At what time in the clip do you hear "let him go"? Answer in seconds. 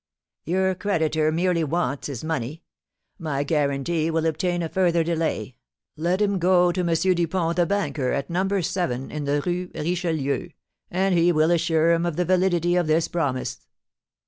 5.95-6.71